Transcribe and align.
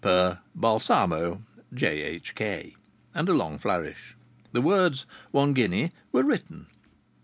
Per 0.03 0.39
Balsamo, 0.55 1.43
J.H.K.," 1.75 2.75
and 3.13 3.29
a 3.29 3.35
long 3.35 3.59
flourish. 3.59 4.17
The 4.51 4.59
words 4.63 5.05
"one 5.29 5.53
guinea" 5.53 5.91
were 6.11 6.23
written. 6.23 6.65